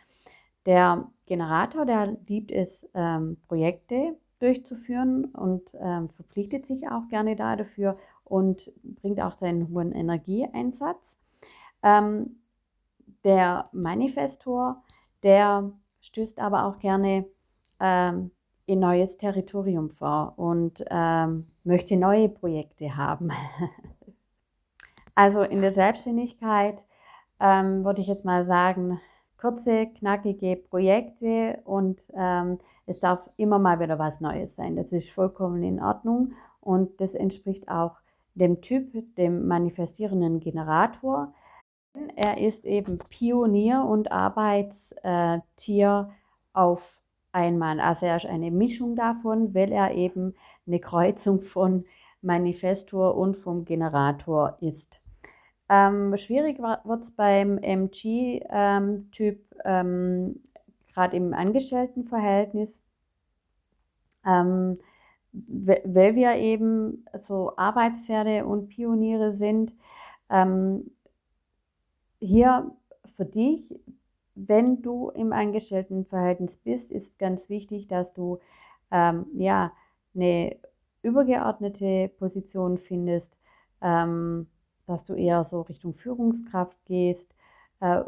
Der 0.66 1.10
Generator, 1.26 1.86
der 1.86 2.18
liebt 2.28 2.52
es, 2.52 2.88
ähm, 2.94 3.38
Projekte 3.48 4.18
durchzuführen 4.40 5.26
und 5.26 5.76
ähm, 5.80 6.10
verpflichtet 6.10 6.66
sich 6.66 6.88
auch 6.90 7.08
gerne 7.10 7.36
da 7.36 7.56
dafür 7.56 7.98
und 8.24 8.72
bringt 8.84 9.20
auch 9.22 9.38
seinen 9.38 9.70
hohen 9.70 9.92
Energieeinsatz. 9.92 11.20
Ähm, 11.84 12.38
der 13.24 13.70
Manifestor, 13.72 14.84
der 15.24 15.72
stößt 16.02 16.40
aber 16.40 16.66
auch 16.66 16.80
gerne 16.80 17.26
ähm, 17.80 18.32
in 18.66 18.80
neues 18.80 19.18
Territorium 19.18 19.90
vor 19.90 20.34
und 20.38 20.84
ähm, 20.90 21.46
möchte 21.64 21.98
neue 21.98 22.30
Projekte 22.30 22.96
haben. 22.96 23.32
Also 25.16 25.42
in 25.42 25.62
der 25.62 25.72
Selbstständigkeit 25.72 26.88
ähm, 27.40 27.84
würde 27.84 28.02
ich 28.02 28.08
jetzt 28.08 28.26
mal 28.26 28.46
sagen, 28.46 29.00
kurze, 29.38 29.88
knackige 29.88 30.56
Projekte 30.56 31.60
und 31.66 32.12
ähm, 32.16 32.60
es 32.86 33.00
darf 33.00 33.30
immer 33.38 33.58
mal 33.58 33.80
wieder 33.80 33.98
was 33.98 34.22
Neues 34.22 34.56
sein. 34.56 34.76
Das 34.76 34.92
ist 34.92 35.10
vollkommen 35.10 35.64
in 35.64 35.82
Ordnung 35.82 36.34
und 36.60 37.02
das 37.02 37.16
entspricht 37.16 37.70
auch 37.70 37.98
dem 38.36 38.62
Typ, 38.62 38.94
dem 39.16 39.48
manifestierenden 39.48 40.40
Generator. 40.40 41.34
Er 42.16 42.38
ist 42.38 42.66
eben 42.66 43.00
Pionier 43.10 43.84
und 43.84 44.12
Arbeitstier 44.12 46.10
auf 46.54 47.02
einmal. 47.32 47.80
Also 47.80 48.06
er 48.06 48.18
ist 48.18 48.26
eine 48.26 48.52
Mischung 48.52 48.96
davon, 48.96 49.54
weil 49.54 49.72
er 49.72 49.94
eben 49.94 50.36
eine 50.68 50.80
Kreuzung 50.80 51.42
von 51.42 51.86
Manifestor 52.22 53.16
und 53.16 53.36
vom 53.36 53.66
Generator 53.66 54.58
ist. 54.62 55.01
Ähm, 55.72 56.18
schwierig 56.18 56.60
wird 56.60 57.02
es 57.02 57.12
beim 57.12 57.58
MG-Typ, 57.58 58.50
ähm, 58.52 59.10
ähm, 59.64 60.44
gerade 60.94 61.16
im 61.16 61.34
Angestelltenverhältnis, 61.34 62.84
ähm, 64.26 64.74
weil 65.32 66.16
wir 66.16 66.36
eben 66.36 67.06
so 67.22 67.54
Arbeitspferde 67.56 68.46
und 68.46 68.68
Pioniere 68.68 69.32
sind. 69.32 69.74
Ähm, 70.30 70.92
hier 72.20 72.76
für 73.06 73.26
dich, 73.26 73.80
wenn 74.36 74.82
du 74.82 75.10
im 75.12 75.32
Angestelltenverhältnis 75.32 76.58
bist, 76.58 76.92
ist 76.92 77.18
ganz 77.18 77.48
wichtig, 77.48 77.88
dass 77.88 78.12
du 78.12 78.40
ähm, 78.92 79.26
ja 79.36 79.72
eine 80.14 80.58
übergeordnete 81.02 82.10
Position 82.18 82.78
findest, 82.78 83.40
ähm, 83.82 84.48
dass 84.86 85.04
du 85.04 85.14
eher 85.14 85.44
so 85.46 85.62
Richtung 85.62 85.94
Führungskraft 85.94 86.78
gehst, 86.86 87.34
äh, 87.80 88.04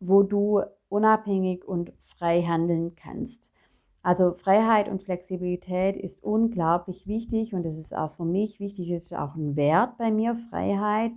wo 0.00 0.22
du 0.22 0.62
unabhängig 0.88 1.64
und 1.64 1.92
frei 2.02 2.42
handeln 2.42 2.94
kannst. 2.96 3.52
Also 4.02 4.32
Freiheit 4.32 4.88
und 4.88 5.02
Flexibilität 5.02 5.96
ist 5.96 6.22
unglaublich 6.22 7.08
wichtig 7.08 7.54
und 7.54 7.66
es 7.66 7.76
ist 7.76 7.94
auch 7.94 8.12
für 8.12 8.24
mich 8.24 8.60
wichtig, 8.60 8.90
es 8.90 9.06
ist 9.06 9.14
auch 9.14 9.34
ein 9.34 9.56
Wert 9.56 9.98
bei 9.98 10.12
mir, 10.12 10.36
Freiheit, 10.36 11.10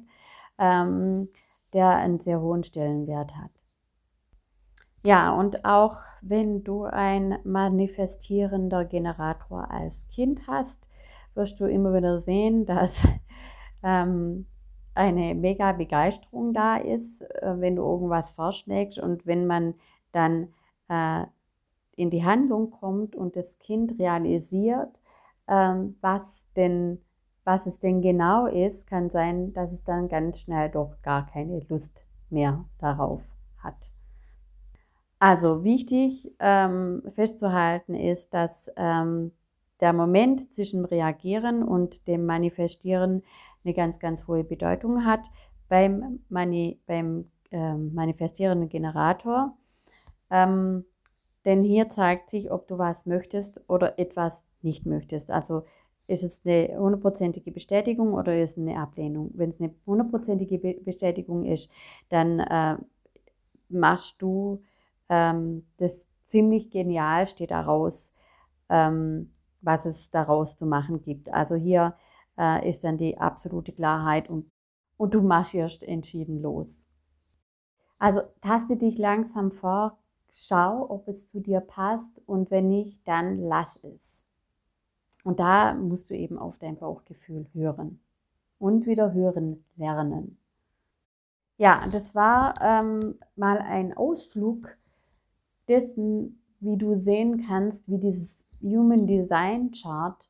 ähm, 0.58 1.30
der 1.74 1.90
einen 1.90 2.20
sehr 2.20 2.42
hohen 2.42 2.64
Stellenwert 2.64 3.36
hat. 3.36 3.52
Ja, 5.06 5.34
und 5.34 5.66
auch 5.66 5.98
wenn 6.22 6.64
du 6.64 6.84
ein 6.84 7.38
manifestierender 7.44 8.86
Generator 8.86 9.70
als 9.72 10.08
Kind 10.08 10.48
hast, 10.48 10.90
wirst 11.36 11.60
du 11.60 11.66
immer 11.66 11.94
wieder 11.94 12.20
sehen, 12.20 12.66
dass 12.66 13.08
ähm, 13.84 14.46
eine 14.96 15.36
mega 15.36 15.72
Begeisterung 15.72 16.54
da 16.54 16.78
ist, 16.78 17.22
äh, 17.22 17.56
wenn 17.60 17.76
du 17.76 17.84
irgendwas 17.84 18.30
vorschlägst 18.32 19.00
und 19.00 19.26
wenn 19.26 19.48
man 19.48 19.76
dann 20.12 20.50
äh, 20.90 21.26
in 21.96 22.10
die 22.10 22.24
Handlung 22.24 22.72
kommt 22.72 23.16
und 23.16 23.36
das 23.36 23.60
Kind 23.60 24.00
realisiert, 24.00 25.02
ähm, 25.48 25.98
was 26.02 26.48
denn 26.56 27.00
was 27.50 27.66
es 27.66 27.80
denn 27.80 28.02
genau 28.02 28.46
ist, 28.46 28.88
kann 28.88 29.10
sein, 29.10 29.54
dass 29.54 29.72
es 29.72 29.84
dann 29.84 30.08
ganz 30.08 30.42
schnell 30.42 30.70
doch 30.70 31.02
gar 31.02 31.26
keine 31.26 31.62
Lust 31.68 32.08
mehr 32.30 32.66
darauf 32.78 33.36
hat. 33.58 33.92
Also 35.18 35.64
wichtig 35.64 36.32
ähm, 36.40 37.02
festzuhalten 37.10 37.96
ist, 37.96 38.36
dass 38.36 38.72
ähm, 38.76 39.32
der 39.82 39.94
Moment 39.94 40.54
zwischen 40.54 40.86
Reagieren 40.86 41.64
und 41.64 42.08
dem 42.08 42.28
Manifestieren 42.28 43.24
eine 43.70 43.76
ganz, 43.76 44.00
ganz 44.00 44.28
hohe 44.28 44.44
Bedeutung 44.44 45.06
hat 45.06 45.30
beim, 45.68 46.20
Mani 46.30 46.80
beim 46.88 47.30
ähm, 47.52 47.94
manifestierenden 47.94 48.70
Generator. 48.70 49.56
Ähm, 50.32 50.86
denn 51.46 51.64
hier 51.64 51.90
zeigt 51.90 52.30
sich, 52.30 52.52
ob 52.52 52.68
du 52.68 52.78
was 52.78 53.06
möchtest 53.06 53.62
oder 53.68 53.98
etwas 54.00 54.44
nicht 54.62 54.86
möchtest. 54.86 55.32
Also 55.32 55.64
ist 56.08 56.24
es 56.24 56.42
eine 56.44 56.78
hundertprozentige 56.78 57.52
Bestätigung 57.52 58.14
oder 58.14 58.42
ist 58.42 58.52
es 58.52 58.58
eine 58.58 58.80
Ablehnung? 58.80 59.32
Wenn 59.36 59.50
es 59.50 59.60
eine 59.60 59.74
hundertprozentige 59.86 60.58
Bestätigung 60.84 61.46
ist, 61.46 61.70
dann 62.10 62.40
äh, 62.40 62.78
machst 63.70 64.22
du 64.22 64.64
ähm, 65.08 65.68
das 65.78 66.08
ziemlich 66.24 66.72
genial 66.72 67.28
steht 67.28 67.52
daraus, 67.52 68.14
ähm, 68.70 69.32
was 69.62 69.86
es 69.86 70.10
daraus 70.10 70.58
zu 70.58 70.66
machen 70.66 71.02
gibt. 71.02 71.32
Also 71.32 71.56
hier 71.56 71.96
äh, 72.40 72.68
ist 72.68 72.84
dann 72.84 72.98
die 72.98 73.18
absolute 73.18 73.74
Klarheit 73.74 74.30
und, 74.30 74.50
und 74.98 75.14
du 75.14 75.22
marschierst 75.22 75.84
entschieden 75.84 76.42
los. 76.42 76.88
Also 78.00 78.22
taste 78.42 78.78
dich 78.78 78.98
langsam 78.98 79.52
vor, 79.52 79.98
schau, 80.32 80.90
ob 80.90 81.08
es 81.08 81.28
zu 81.28 81.42
dir 81.42 81.60
passt 81.60 82.22
und 82.26 82.50
wenn 82.50 82.70
nicht, 82.70 83.06
dann 83.08 83.40
lass 83.40 83.84
es. 83.84 84.26
Und 85.24 85.40
da 85.40 85.74
musst 85.74 86.10
du 86.10 86.16
eben 86.16 86.40
auf 86.40 86.58
dein 86.58 86.78
Bauchgefühl 86.78 87.48
hören 87.54 88.00
und 88.58 88.86
wieder 88.86 89.14
hören 89.14 89.66
lernen. 89.76 90.38
Ja, 91.58 91.86
das 91.92 92.16
war 92.16 92.54
ähm, 92.62 93.20
mal 93.36 93.58
ein 93.58 93.96
Ausflug 93.96 94.78
dessen, 95.68 96.42
wie 96.62 96.78
du 96.78 96.96
sehen 96.96 97.46
kannst, 97.48 97.90
wie 97.90 98.00
dieses 98.00 98.48
Human 98.62 99.08
Design 99.08 99.72
Chart 99.72 100.30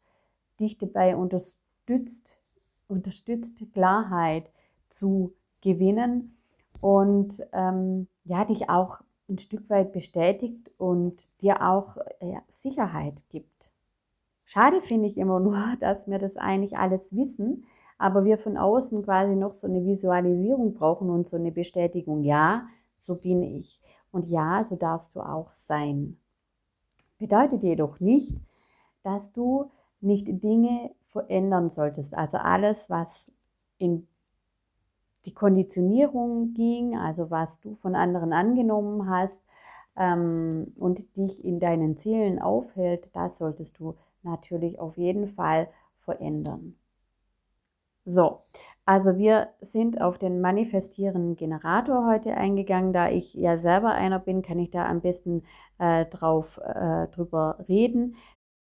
dich 0.59 0.79
dabei 0.79 1.15
unterstützt, 1.15 1.68
unterstützt 2.87 3.63
Klarheit 3.73 4.51
zu 4.89 5.33
gewinnen 5.61 6.37
und 6.81 7.41
ähm, 7.53 8.07
ja, 8.23 8.45
dich 8.45 8.69
auch 8.69 9.01
ein 9.29 9.37
Stück 9.37 9.69
weit 9.69 9.91
bestätigt 9.91 10.71
und 10.77 11.41
dir 11.41 11.67
auch 11.67 11.97
äh, 12.19 12.39
Sicherheit 12.49 13.23
gibt. 13.29 13.71
Schade 14.45 14.81
finde 14.81 15.07
ich 15.07 15.17
immer 15.17 15.39
nur, 15.39 15.75
dass 15.79 16.07
wir 16.07 16.17
das 16.17 16.37
eigentlich 16.37 16.77
alles 16.77 17.15
wissen, 17.15 17.65
aber 17.97 18.23
wir 18.23 18.37
von 18.37 18.57
außen 18.57 19.03
quasi 19.03 19.35
noch 19.35 19.51
so 19.51 19.67
eine 19.67 19.85
Visualisierung 19.85 20.73
brauchen 20.73 21.09
und 21.09 21.27
so 21.27 21.37
eine 21.37 21.51
Bestätigung. 21.51 22.23
Ja, 22.23 22.67
so 22.99 23.15
bin 23.15 23.43
ich. 23.43 23.81
Und 24.11 24.27
ja, 24.27 24.63
so 24.63 24.75
darfst 24.75 25.15
du 25.15 25.21
auch 25.21 25.51
sein. 25.51 26.17
Bedeutet 27.17 27.63
jedoch 27.63 27.99
nicht, 27.99 28.41
dass 29.03 29.33
du 29.33 29.69
nicht 30.01 30.43
Dinge 30.43 30.91
verändern 31.03 31.69
solltest. 31.69 32.13
Also 32.15 32.37
alles, 32.37 32.89
was 32.89 33.31
in 33.77 34.07
die 35.25 35.33
Konditionierung 35.33 36.53
ging, 36.53 36.97
also 36.97 37.29
was 37.29 37.59
du 37.59 37.75
von 37.75 37.95
anderen 37.95 38.33
angenommen 38.33 39.09
hast 39.09 39.45
ähm, 39.97 40.73
und 40.77 41.17
dich 41.17 41.43
in 41.43 41.59
deinen 41.59 41.97
Zielen 41.97 42.39
aufhält, 42.39 43.15
das 43.15 43.37
solltest 43.37 43.79
du 43.79 43.95
natürlich 44.23 44.79
auf 44.79 44.97
jeden 44.97 45.27
Fall 45.27 45.69
verändern. 45.97 46.75
So, 48.05 48.39
also 48.85 49.17
wir 49.17 49.49
sind 49.61 50.01
auf 50.01 50.17
den 50.17 50.41
manifestierenden 50.41 51.35
Generator 51.35 52.07
heute 52.07 52.33
eingegangen. 52.35 52.91
Da 52.91 53.09
ich 53.09 53.35
ja 53.35 53.59
selber 53.59 53.91
einer 53.91 54.17
bin, 54.17 54.41
kann 54.41 54.57
ich 54.57 54.71
da 54.71 54.87
am 54.87 55.01
besten 55.01 55.43
äh, 55.77 56.05
drauf 56.05 56.57
äh, 56.57 57.07
drüber 57.09 57.63
reden. 57.67 58.15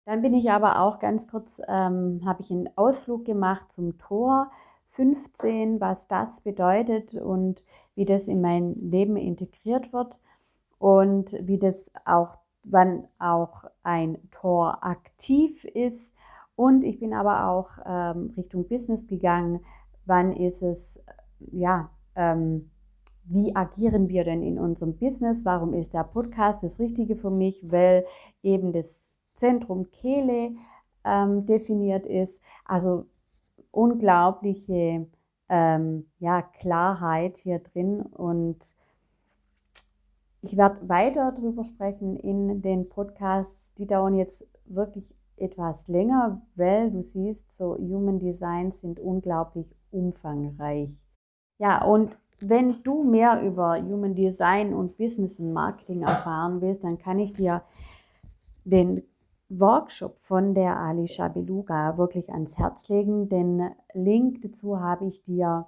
Dann 0.04 0.20
bin 0.20 0.34
ich 0.34 0.50
aber 0.50 0.80
auch 0.80 0.98
ganz 0.98 1.28
kurz, 1.28 1.62
ähm, 1.66 2.20
habe 2.24 2.42
ich 2.42 2.50
einen 2.50 2.68
Ausflug 2.76 3.24
gemacht 3.24 3.72
zum 3.72 3.96
Tor 3.96 4.50
15, 4.86 5.80
was 5.80 6.08
das 6.08 6.42
bedeutet 6.42 7.14
und 7.14 7.64
wie 7.94 8.04
das 8.04 8.28
in 8.28 8.40
mein 8.40 8.74
Leben 8.90 9.16
integriert 9.16 9.92
wird 9.92 10.20
und 10.78 11.32
wie 11.40 11.58
das 11.58 11.90
auch, 12.04 12.32
wann 12.64 13.08
auch 13.18 13.64
ein 13.82 14.18
Tor 14.30 14.84
aktiv 14.84 15.64
ist. 15.64 16.14
Und 16.54 16.84
ich 16.84 17.00
bin 17.00 17.14
aber 17.14 17.48
auch 17.48 17.70
ähm, 17.84 18.32
Richtung 18.36 18.68
Business 18.68 19.06
gegangen, 19.06 19.60
wann 20.04 20.32
ist 20.32 20.62
es, 20.62 21.02
ja, 21.38 21.90
ähm, 22.14 22.70
wie 23.24 23.56
agieren 23.56 24.08
wir 24.10 24.22
denn 24.22 24.42
in 24.42 24.58
unserem 24.58 24.96
Business? 24.98 25.46
Warum 25.46 25.72
ist 25.72 25.94
der 25.94 26.04
Podcast 26.04 26.62
das 26.62 26.78
Richtige 26.78 27.16
für 27.16 27.30
mich? 27.30 27.64
Weil 27.64 28.04
eben 28.42 28.72
das 28.72 29.13
Zentrum 29.34 29.90
Kehle 29.90 30.52
ähm, 31.04 31.46
definiert 31.46 32.06
ist. 32.06 32.42
Also 32.64 33.06
unglaubliche 33.70 35.06
ähm, 35.48 36.06
ja, 36.18 36.42
Klarheit 36.42 37.38
hier 37.38 37.58
drin 37.58 38.02
und 38.02 38.76
ich 40.40 40.56
werde 40.56 40.88
weiter 40.88 41.32
darüber 41.32 41.64
sprechen 41.64 42.16
in 42.16 42.60
den 42.60 42.88
Podcasts. 42.88 43.72
Die 43.74 43.86
dauern 43.86 44.14
jetzt 44.14 44.46
wirklich 44.66 45.16
etwas 45.36 45.88
länger, 45.88 46.42
weil 46.54 46.90
du 46.90 47.02
siehst, 47.02 47.56
so 47.56 47.76
Human 47.76 48.18
Design 48.18 48.70
sind 48.70 49.00
unglaublich 49.00 49.66
umfangreich. 49.90 50.90
Ja, 51.58 51.82
und 51.84 52.18
wenn 52.40 52.82
du 52.82 53.04
mehr 53.04 53.42
über 53.42 53.80
Human 53.80 54.14
Design 54.14 54.74
und 54.74 54.96
Business 54.96 55.38
Marketing 55.38 56.02
erfahren 56.02 56.60
willst, 56.60 56.84
dann 56.84 56.98
kann 56.98 57.18
ich 57.18 57.32
dir 57.32 57.62
den 58.64 59.02
Workshop 59.48 60.18
von 60.18 60.54
der 60.54 60.78
Alicia 60.78 61.28
Beluga 61.28 61.98
wirklich 61.98 62.32
ans 62.32 62.58
Herz 62.58 62.88
legen. 62.88 63.28
Den 63.28 63.70
Link 63.92 64.42
dazu 64.42 64.80
habe 64.80 65.06
ich 65.06 65.22
dir 65.22 65.66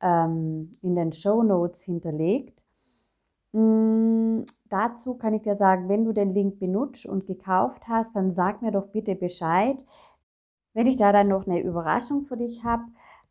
ähm, 0.00 0.72
in 0.82 0.96
den 0.96 1.12
Show 1.12 1.42
Notes 1.42 1.84
hinterlegt. 1.84 2.64
Mm, 3.52 4.42
dazu 4.68 5.14
kann 5.14 5.34
ich 5.34 5.42
dir 5.42 5.56
sagen, 5.56 5.88
wenn 5.88 6.04
du 6.04 6.12
den 6.12 6.30
Link 6.30 6.58
benutzt 6.58 7.06
und 7.06 7.26
gekauft 7.26 7.88
hast, 7.88 8.16
dann 8.16 8.32
sag 8.32 8.62
mir 8.62 8.70
doch 8.70 8.88
bitte 8.88 9.14
Bescheid, 9.14 9.84
wenn 10.74 10.86
ich 10.86 10.96
da 10.96 11.12
dann 11.12 11.28
noch 11.28 11.46
eine 11.46 11.60
Überraschung 11.60 12.24
für 12.24 12.36
dich 12.36 12.64
habe. 12.64 12.84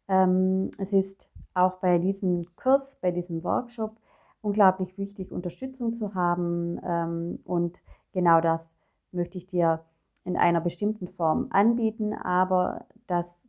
Ähm, 0.07 0.71
es 0.79 0.93
ist 0.93 1.29
auch 1.53 1.75
bei 1.75 1.99
diesem 1.99 2.45
Kurs, 2.55 2.97
bei 3.01 3.11
diesem 3.11 3.43
Workshop 3.43 3.97
unglaublich 4.41 4.97
wichtig, 4.97 5.31
Unterstützung 5.31 5.93
zu 5.93 6.15
haben. 6.15 6.79
Ähm, 6.83 7.39
und 7.45 7.83
genau 8.11 8.41
das 8.41 8.71
möchte 9.11 9.37
ich 9.37 9.47
dir 9.47 9.83
in 10.23 10.37
einer 10.37 10.61
bestimmten 10.61 11.07
Form 11.07 11.47
anbieten. 11.51 12.13
Aber 12.13 12.85
das 13.07 13.47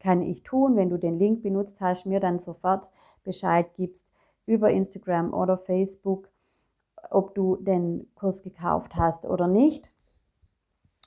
kann 0.00 0.22
ich 0.22 0.42
tun, 0.42 0.76
wenn 0.76 0.90
du 0.90 0.98
den 0.98 1.18
Link 1.18 1.42
benutzt 1.42 1.80
hast, 1.80 2.04
mir 2.04 2.20
dann 2.20 2.38
sofort 2.38 2.90
Bescheid 3.22 3.74
gibst 3.74 4.12
über 4.46 4.70
Instagram 4.70 5.32
oder 5.32 5.56
Facebook, 5.56 6.28
ob 7.10 7.34
du 7.34 7.56
den 7.56 8.10
Kurs 8.14 8.42
gekauft 8.42 8.96
hast 8.96 9.24
oder 9.24 9.46
nicht. 9.46 9.94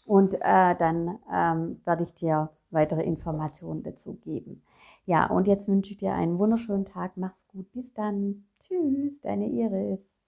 Und 0.06 0.36
äh, 0.36 0.76
dann 0.76 1.20
ähm, 1.32 1.82
werde 1.86 2.04
ich 2.04 2.14
dir 2.14 2.50
weitere 2.70 3.04
Informationen 3.04 3.84
dazu 3.84 4.16
geben. 4.16 4.64
Ja, 5.06 5.30
und 5.30 5.48
jetzt 5.48 5.68
wünsche 5.68 5.92
ich 5.92 5.98
dir 5.98 6.14
einen 6.14 6.40
wunderschönen 6.40 6.86
Tag. 6.86 7.18
Mach's 7.18 7.48
gut. 7.48 7.72
Bis 7.72 7.94
dann. 7.94 8.46
Tschüss, 8.60 9.22
deine 9.22 9.48
Iris. 9.48 10.27